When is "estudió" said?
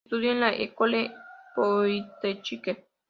0.03-0.31